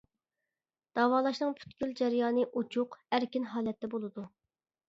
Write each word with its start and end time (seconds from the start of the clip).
داۋالاشنىڭ 0.99 1.51
پۈتكۈل 1.59 1.93
جەريانى 2.01 2.47
ئوچۇق، 2.49 2.99
ئەركىن 3.19 3.49
ھالەتتە 3.55 3.93
بولىدۇ. 3.97 4.27